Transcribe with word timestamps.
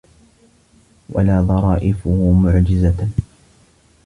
وَلَا 1.09 1.41
ظَرَائِفُهُ 1.41 2.31
مُعْجِزَةً 2.33 3.09